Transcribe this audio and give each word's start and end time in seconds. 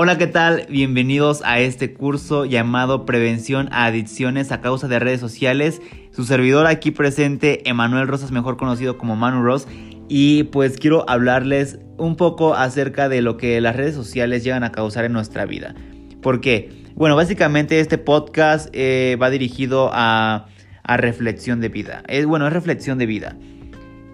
Hola, 0.00 0.16
¿qué 0.16 0.28
tal? 0.28 0.64
Bienvenidos 0.70 1.42
a 1.44 1.58
este 1.58 1.92
curso 1.92 2.44
llamado 2.44 3.04
Prevención 3.04 3.68
a 3.72 3.86
Adicciones 3.86 4.52
a 4.52 4.60
causa 4.60 4.86
de 4.86 5.00
redes 5.00 5.18
sociales. 5.18 5.82
Su 6.12 6.22
servidor 6.22 6.68
aquí 6.68 6.92
presente, 6.92 7.68
Emanuel 7.68 8.06
Rosas, 8.06 8.30
mejor 8.30 8.56
conocido 8.56 8.96
como 8.96 9.16
Manu 9.16 9.42
Ross. 9.42 9.66
Y 10.08 10.44
pues 10.44 10.76
quiero 10.78 11.04
hablarles 11.10 11.80
un 11.96 12.14
poco 12.14 12.54
acerca 12.54 13.08
de 13.08 13.22
lo 13.22 13.36
que 13.36 13.60
las 13.60 13.74
redes 13.74 13.96
sociales 13.96 14.44
llegan 14.44 14.62
a 14.62 14.70
causar 14.70 15.04
en 15.04 15.12
nuestra 15.12 15.46
vida. 15.46 15.74
¿Por 16.22 16.40
qué? 16.40 16.70
Bueno, 16.94 17.16
básicamente 17.16 17.80
este 17.80 17.98
podcast 17.98 18.68
eh, 18.74 19.18
va 19.20 19.30
dirigido 19.30 19.90
a, 19.92 20.46
a, 20.84 20.96
reflexión 20.96 21.60
de 21.60 21.70
vida. 21.70 22.04
Es, 22.06 22.24
bueno, 22.24 22.46
es 22.46 22.52
reflexión 22.52 22.98
de 22.98 23.06
vida. 23.06 23.36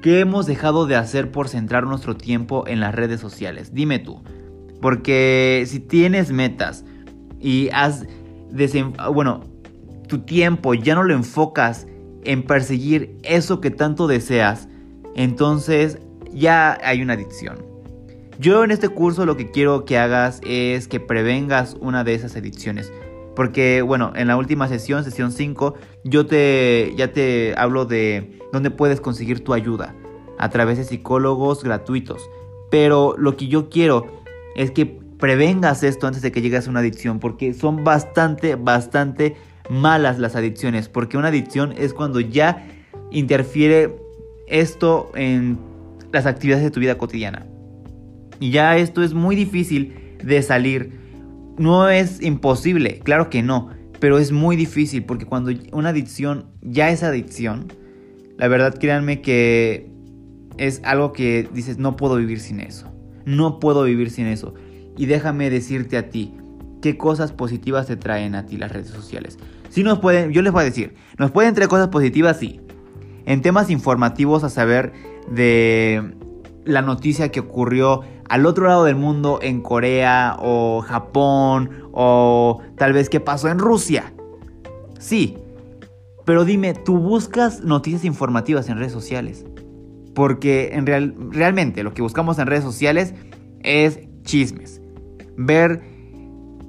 ¿Qué 0.00 0.20
hemos 0.20 0.46
dejado 0.46 0.86
de 0.86 0.94
hacer 0.94 1.32
por 1.32 1.48
centrar 1.48 1.88
nuestro 1.88 2.16
tiempo 2.16 2.68
en 2.68 2.78
las 2.78 2.94
redes 2.94 3.18
sociales? 3.18 3.74
Dime 3.74 3.98
tú. 3.98 4.22
Porque 4.82 5.64
si 5.66 5.80
tienes 5.80 6.30
metas 6.30 6.84
y 7.40 7.70
has 7.72 8.04
bueno, 9.12 9.40
tu 10.08 10.18
tiempo 10.20 10.74
ya 10.74 10.94
no 10.94 11.04
lo 11.04 11.14
enfocas 11.14 11.86
en 12.24 12.42
perseguir 12.42 13.16
eso 13.22 13.60
que 13.60 13.70
tanto 13.70 14.06
deseas, 14.06 14.68
entonces 15.14 15.98
ya 16.32 16.78
hay 16.84 17.02
una 17.02 17.14
adicción. 17.14 17.64
Yo 18.38 18.64
en 18.64 18.70
este 18.70 18.88
curso 18.88 19.26
lo 19.26 19.36
que 19.36 19.50
quiero 19.50 19.84
que 19.84 19.98
hagas 19.98 20.40
es 20.44 20.88
que 20.88 21.00
prevengas 21.00 21.76
una 21.80 22.04
de 22.04 22.14
esas 22.14 22.36
adicciones. 22.36 22.92
Porque, 23.34 23.80
bueno, 23.80 24.12
en 24.14 24.28
la 24.28 24.36
última 24.36 24.68
sesión, 24.68 25.04
sesión 25.04 25.32
5, 25.32 25.74
yo 26.04 26.26
te, 26.26 26.92
ya 26.96 27.12
te 27.12 27.54
hablo 27.56 27.86
de 27.86 28.38
dónde 28.52 28.70
puedes 28.70 29.00
conseguir 29.00 29.42
tu 29.42 29.54
ayuda 29.54 29.94
a 30.38 30.50
través 30.50 30.76
de 30.76 30.84
psicólogos 30.84 31.64
gratuitos. 31.64 32.28
Pero 32.70 33.14
lo 33.16 33.36
que 33.36 33.48
yo 33.48 33.70
quiero 33.70 34.21
es 34.56 34.70
que 34.70 34.86
prevengas 34.86 35.82
esto 35.82 36.06
antes 36.06 36.22
de 36.22 36.32
que 36.32 36.42
llegues 36.42 36.66
a 36.66 36.70
una 36.70 36.80
adicción, 36.80 37.20
porque 37.20 37.54
son 37.54 37.84
bastante, 37.84 38.56
bastante 38.56 39.36
malas 39.70 40.18
las 40.18 40.34
adicciones, 40.36 40.88
porque 40.88 41.16
una 41.16 41.28
adicción 41.28 41.72
es 41.76 41.94
cuando 41.94 42.20
ya 42.20 42.66
interfiere 43.10 43.94
esto 44.48 45.12
en 45.14 45.58
las 46.12 46.26
actividades 46.26 46.64
de 46.64 46.70
tu 46.70 46.80
vida 46.80 46.98
cotidiana. 46.98 47.46
Y 48.40 48.50
ya 48.50 48.76
esto 48.76 49.02
es 49.02 49.14
muy 49.14 49.36
difícil 49.36 49.94
de 50.22 50.42
salir. 50.42 50.92
No 51.58 51.88
es 51.88 52.20
imposible, 52.22 52.98
claro 52.98 53.30
que 53.30 53.42
no, 53.42 53.70
pero 54.00 54.18
es 54.18 54.32
muy 54.32 54.56
difícil 54.56 55.04
porque 55.04 55.26
cuando 55.26 55.52
una 55.70 55.90
adicción 55.90 56.46
ya 56.60 56.90
es 56.90 57.02
adicción, 57.04 57.72
la 58.36 58.48
verdad 58.48 58.74
créanme 58.78 59.20
que 59.20 59.88
es 60.58 60.80
algo 60.84 61.12
que 61.12 61.48
dices 61.54 61.78
no 61.78 61.94
puedo 61.96 62.16
vivir 62.16 62.40
sin 62.40 62.58
eso. 62.60 62.92
No 63.24 63.60
puedo 63.60 63.84
vivir 63.84 64.10
sin 64.10 64.26
eso. 64.26 64.54
Y 64.96 65.06
déjame 65.06 65.50
decirte 65.50 65.96
a 65.96 66.10
ti, 66.10 66.34
¿qué 66.80 66.96
cosas 66.96 67.32
positivas 67.32 67.86
te 67.86 67.96
traen 67.96 68.34
a 68.34 68.46
ti 68.46 68.56
las 68.56 68.72
redes 68.72 68.88
sociales? 68.88 69.38
Si 69.70 69.82
nos 69.82 70.00
pueden, 70.00 70.32
yo 70.32 70.42
les 70.42 70.52
voy 70.52 70.62
a 70.62 70.64
decir, 70.64 70.94
nos 71.18 71.30
pueden 71.30 71.54
traer 71.54 71.68
cosas 71.68 71.88
positivas, 71.88 72.38
sí. 72.38 72.60
En 73.24 73.40
temas 73.40 73.70
informativos 73.70 74.44
a 74.44 74.50
saber 74.50 74.92
de 75.30 76.14
la 76.64 76.82
noticia 76.82 77.30
que 77.30 77.40
ocurrió 77.40 78.02
al 78.28 78.46
otro 78.46 78.66
lado 78.66 78.84
del 78.84 78.96
mundo, 78.96 79.38
en 79.42 79.62
Corea 79.62 80.36
o 80.40 80.82
Japón, 80.82 81.70
o 81.92 82.60
tal 82.76 82.92
vez 82.92 83.08
qué 83.08 83.20
pasó 83.20 83.48
en 83.48 83.58
Rusia. 83.58 84.12
Sí, 84.98 85.36
pero 86.24 86.44
dime, 86.44 86.74
¿tú 86.74 86.98
buscas 86.98 87.62
noticias 87.62 88.04
informativas 88.04 88.68
en 88.68 88.78
redes 88.78 88.92
sociales? 88.92 89.44
Porque 90.14 90.70
en 90.74 90.86
real, 90.86 91.14
realmente 91.30 91.82
lo 91.82 91.94
que 91.94 92.02
buscamos 92.02 92.38
en 92.38 92.46
redes 92.46 92.64
sociales 92.64 93.14
es 93.60 94.00
chismes. 94.22 94.80
Ver 95.36 95.82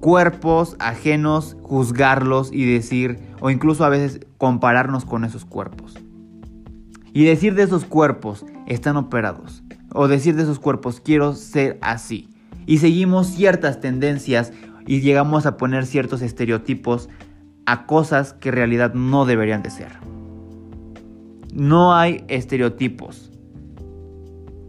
cuerpos 0.00 0.76
ajenos, 0.78 1.56
juzgarlos 1.62 2.52
y 2.52 2.70
decir, 2.70 3.18
o 3.40 3.50
incluso 3.50 3.84
a 3.84 3.88
veces 3.88 4.20
compararnos 4.36 5.04
con 5.04 5.24
esos 5.24 5.44
cuerpos. 5.44 5.98
Y 7.12 7.24
decir 7.24 7.54
de 7.54 7.64
esos 7.64 7.84
cuerpos, 7.84 8.44
están 8.66 8.96
operados. 8.96 9.62
O 9.92 10.08
decir 10.08 10.36
de 10.36 10.42
esos 10.42 10.58
cuerpos, 10.58 11.00
quiero 11.00 11.34
ser 11.34 11.78
así. 11.80 12.28
Y 12.66 12.78
seguimos 12.78 13.28
ciertas 13.28 13.80
tendencias 13.80 14.52
y 14.86 15.00
llegamos 15.00 15.46
a 15.46 15.56
poner 15.56 15.86
ciertos 15.86 16.22
estereotipos 16.22 17.08
a 17.66 17.86
cosas 17.86 18.34
que 18.34 18.50
en 18.50 18.54
realidad 18.54 18.94
no 18.94 19.24
deberían 19.24 19.62
de 19.62 19.70
ser. 19.70 20.17
No 21.52 21.94
hay 21.94 22.24
estereotipos. 22.28 23.30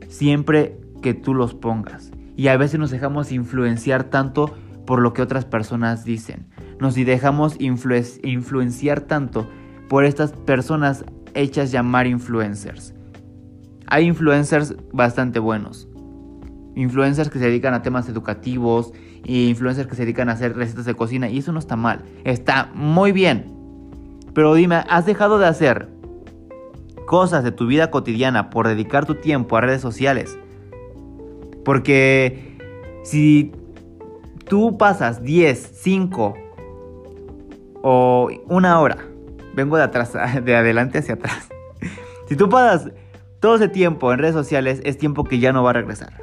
Siempre 0.07 0.79
que 1.01 1.13
tú 1.13 1.33
los 1.33 1.53
pongas. 1.53 2.11
Y 2.35 2.47
a 2.47 2.57
veces 2.57 2.79
nos 2.79 2.91
dejamos 2.91 3.31
influenciar 3.31 4.05
tanto 4.05 4.53
por 4.85 5.01
lo 5.01 5.13
que 5.13 5.21
otras 5.21 5.45
personas 5.45 6.05
dicen. 6.05 6.47
Nos 6.79 6.95
dejamos 6.95 7.57
influenciar 7.59 9.01
tanto 9.01 9.47
por 9.87 10.05
estas 10.05 10.31
personas 10.31 11.03
hechas 11.33 11.71
llamar 11.71 12.07
influencers. 12.07 12.93
Hay 13.87 14.05
influencers 14.05 14.75
bastante 14.93 15.39
buenos. 15.39 15.87
Influencers 16.75 17.29
que 17.29 17.39
se 17.39 17.45
dedican 17.45 17.73
a 17.73 17.81
temas 17.81 18.07
educativos 18.07 18.93
e 19.25 19.49
influencers 19.49 19.87
que 19.87 19.95
se 19.95 20.03
dedican 20.03 20.29
a 20.29 20.33
hacer 20.33 20.55
recetas 20.55 20.85
de 20.85 20.93
cocina 20.93 21.29
y 21.29 21.39
eso 21.39 21.51
no 21.51 21.59
está 21.59 21.75
mal, 21.75 22.03
está 22.23 22.71
muy 22.73 23.11
bien. 23.11 23.53
Pero 24.33 24.53
dime, 24.53 24.83
¿has 24.89 25.05
dejado 25.05 25.39
de 25.39 25.47
hacer 25.47 25.89
cosas 27.09 27.43
de 27.43 27.51
tu 27.51 27.65
vida 27.65 27.89
cotidiana 27.89 28.51
por 28.51 28.67
dedicar 28.67 29.07
tu 29.07 29.15
tiempo 29.15 29.57
a 29.57 29.61
redes 29.61 29.81
sociales. 29.81 30.37
Porque 31.65 32.55
si 33.03 33.51
tú 34.47 34.77
pasas 34.77 35.23
10, 35.23 35.71
5 35.73 36.35
o 37.81 38.29
una 38.47 38.79
hora, 38.79 38.99
vengo 39.55 39.75
de 39.75 39.81
atrás, 39.81 40.13
de 40.45 40.55
adelante 40.55 40.99
hacia 40.99 41.15
atrás. 41.15 41.49
Si 42.27 42.35
tú 42.35 42.47
pasas 42.47 42.91
todo 43.39 43.55
ese 43.55 43.69
tiempo 43.69 44.13
en 44.13 44.19
redes 44.19 44.35
sociales, 44.35 44.79
es 44.83 44.99
tiempo 44.99 45.23
que 45.23 45.39
ya 45.39 45.51
no 45.51 45.63
va 45.63 45.71
a 45.71 45.73
regresar. 45.73 46.13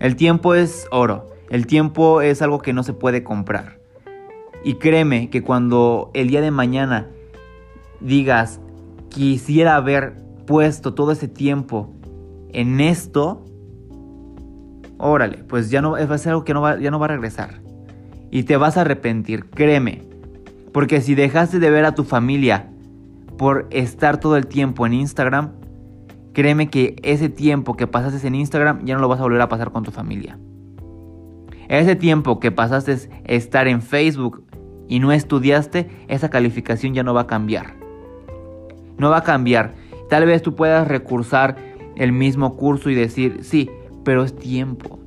El 0.00 0.16
tiempo 0.16 0.54
es 0.54 0.86
oro. 0.90 1.30
El 1.48 1.66
tiempo 1.66 2.20
es 2.20 2.42
algo 2.42 2.58
que 2.58 2.74
no 2.74 2.82
se 2.82 2.92
puede 2.92 3.24
comprar. 3.24 3.78
Y 4.64 4.74
créeme 4.74 5.30
que 5.30 5.42
cuando 5.42 6.10
el 6.12 6.28
día 6.28 6.42
de 6.42 6.50
mañana 6.50 7.08
digas, 8.00 8.60
quisiera 9.14 9.76
haber 9.76 10.16
puesto 10.44 10.92
todo 10.94 11.12
ese 11.12 11.28
tiempo 11.28 11.94
en 12.52 12.80
esto, 12.80 13.44
órale, 14.98 15.38
pues 15.44 15.70
ya 15.70 15.80
no 15.80 15.92
va 15.92 15.98
a 15.98 16.18
ser 16.18 16.30
algo 16.30 16.44
que 16.44 16.52
no 16.52 16.60
va, 16.60 16.78
ya 16.78 16.90
no 16.90 16.98
va 16.98 17.06
a 17.06 17.10
regresar. 17.10 17.62
Y 18.30 18.42
te 18.42 18.56
vas 18.56 18.76
a 18.76 18.80
arrepentir, 18.80 19.48
créeme. 19.50 20.02
Porque 20.72 21.00
si 21.00 21.14
dejaste 21.14 21.60
de 21.60 21.70
ver 21.70 21.84
a 21.84 21.94
tu 21.94 22.02
familia 22.02 22.70
por 23.38 23.68
estar 23.70 24.18
todo 24.18 24.36
el 24.36 24.46
tiempo 24.46 24.84
en 24.84 24.94
Instagram, 24.94 25.52
créeme 26.32 26.68
que 26.68 26.96
ese 27.04 27.28
tiempo 27.28 27.76
que 27.76 27.86
pasaste 27.86 28.26
en 28.26 28.34
Instagram 28.34 28.84
ya 28.84 28.94
no 28.94 29.00
lo 29.00 29.08
vas 29.08 29.20
a 29.20 29.22
volver 29.22 29.40
a 29.40 29.48
pasar 29.48 29.70
con 29.70 29.84
tu 29.84 29.92
familia. 29.92 30.38
Ese 31.68 31.94
tiempo 31.94 32.40
que 32.40 32.50
pasaste 32.50 32.98
estar 33.24 33.68
en 33.68 33.80
Facebook 33.80 34.44
y 34.88 34.98
no 34.98 35.12
estudiaste, 35.12 35.88
esa 36.08 36.28
calificación 36.28 36.94
ya 36.94 37.04
no 37.04 37.14
va 37.14 37.22
a 37.22 37.26
cambiar 37.28 37.83
no 38.98 39.10
va 39.10 39.18
a 39.18 39.24
cambiar. 39.24 39.74
Tal 40.08 40.26
vez 40.26 40.42
tú 40.42 40.54
puedas 40.54 40.86
recursar 40.86 41.56
el 41.96 42.12
mismo 42.12 42.56
curso 42.56 42.90
y 42.90 42.94
decir, 42.94 43.38
sí, 43.42 43.70
pero 44.04 44.24
es 44.24 44.36
tiempo. 44.36 44.98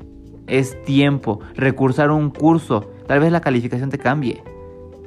Es 0.47 0.81
tiempo. 0.83 1.39
Recursar 1.55 2.11
un 2.11 2.29
curso. 2.29 2.89
Tal 3.07 3.19
vez 3.19 3.31
la 3.31 3.41
calificación 3.41 3.89
te 3.89 3.97
cambie. 3.97 4.41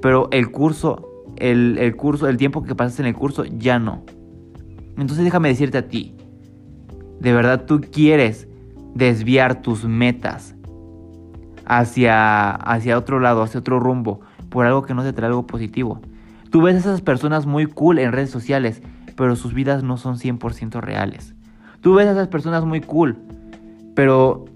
Pero 0.01 0.29
el 0.31 0.51
curso, 0.51 1.25
el, 1.37 1.79
el 1.79 1.97
curso, 1.97 2.29
el 2.29 2.37
tiempo 2.37 2.63
que 2.63 2.75
pasaste 2.75 3.03
en 3.03 3.09
el 3.09 3.15
curso, 3.15 3.45
ya 3.45 3.79
no. 3.79 4.05
Entonces 4.97 5.25
déjame 5.25 5.49
decirte 5.49 5.79
a 5.79 5.89
ti. 5.89 6.15
De 7.21 7.33
verdad 7.33 7.65
tú 7.67 7.81
quieres 7.81 8.49
desviar 8.95 9.63
tus 9.63 9.85
metas 9.85 10.55
hacia, 11.67 12.51
hacia 12.51 12.99
otro 12.99 13.21
lado, 13.21 13.43
hacia 13.43 13.61
otro 13.61 13.79
rumbo, 13.79 14.21
por 14.49 14.67
algo 14.67 14.83
que 14.83 14.95
no 14.95 15.03
te 15.03 15.13
trae 15.13 15.29
algo 15.29 15.47
positivo. 15.47 16.01
Tú 16.51 16.63
ves 16.63 16.75
a 16.75 16.79
esas 16.79 17.01
personas 17.01 17.47
muy 17.47 17.67
cool 17.67 17.99
en 17.99 18.13
redes 18.13 18.31
sociales, 18.31 18.83
pero 19.17 19.37
sus 19.37 19.55
vidas 19.55 19.83
no 19.83 19.97
son 19.97 20.17
100% 20.17 20.81
reales. 20.81 21.35
Tú 21.81 21.95
ves 21.95 22.09
a 22.09 22.13
esas 22.13 22.29
personas 22.29 22.65
muy 22.65 22.81
cool, 22.81 23.19
pero 23.95 24.47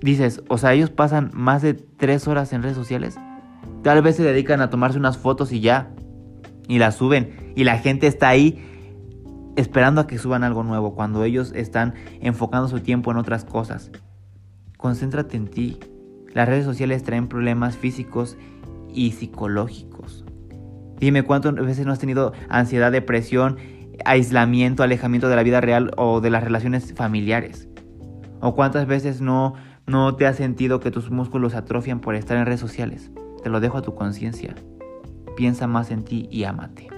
dices, 0.00 0.42
o 0.48 0.58
sea, 0.58 0.72
ellos 0.72 0.90
pasan 0.90 1.30
más 1.32 1.62
de 1.62 1.74
3 1.74 2.26
horas 2.28 2.52
en 2.52 2.62
redes 2.62 2.76
sociales. 2.76 3.16
Tal 3.82 4.02
vez 4.02 4.16
se 4.16 4.22
dedican 4.22 4.60
a 4.60 4.70
tomarse 4.70 4.98
unas 4.98 5.16
fotos 5.16 5.52
y 5.52 5.60
ya. 5.60 5.90
Y 6.66 6.78
las 6.78 6.96
suben. 6.96 7.52
Y 7.54 7.64
la 7.64 7.78
gente 7.78 8.06
está 8.06 8.28
ahí 8.28 8.58
esperando 9.56 10.00
a 10.00 10.06
que 10.06 10.18
suban 10.18 10.42
algo 10.42 10.62
nuevo 10.62 10.94
cuando 10.94 11.22
ellos 11.22 11.52
están 11.54 11.94
enfocando 12.20 12.68
su 12.68 12.80
tiempo 12.80 13.10
en 13.10 13.18
otras 13.18 13.44
cosas. 13.44 13.90
Concéntrate 14.76 15.36
en 15.36 15.48
ti. 15.48 15.78
Las 16.32 16.48
redes 16.48 16.64
sociales 16.64 17.02
traen 17.04 17.28
problemas 17.28 17.76
físicos 17.76 18.36
y 18.92 19.12
psicológicos. 19.12 20.24
Dime 21.04 21.22
cuántas 21.22 21.54
veces 21.54 21.84
no 21.84 21.92
has 21.92 21.98
tenido 21.98 22.32
ansiedad, 22.48 22.90
depresión, 22.90 23.58
aislamiento, 24.06 24.82
alejamiento 24.82 25.28
de 25.28 25.36
la 25.36 25.42
vida 25.42 25.60
real 25.60 25.90
o 25.98 26.22
de 26.22 26.30
las 26.30 26.42
relaciones 26.42 26.94
familiares. 26.94 27.68
¿O 28.40 28.54
cuántas 28.54 28.86
veces 28.86 29.20
no, 29.20 29.52
no 29.86 30.16
te 30.16 30.26
has 30.26 30.36
sentido 30.36 30.80
que 30.80 30.90
tus 30.90 31.10
músculos 31.10 31.54
atrofian 31.54 32.00
por 32.00 32.14
estar 32.14 32.38
en 32.38 32.46
redes 32.46 32.60
sociales? 32.60 33.10
Te 33.42 33.50
lo 33.50 33.60
dejo 33.60 33.76
a 33.76 33.82
tu 33.82 33.94
conciencia. 33.94 34.54
Piensa 35.36 35.66
más 35.66 35.90
en 35.90 36.04
ti 36.04 36.26
y 36.30 36.44
ámate. 36.44 36.93